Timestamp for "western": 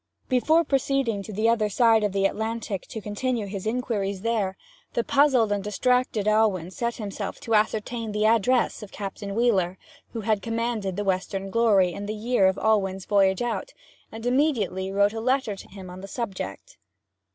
11.03-11.51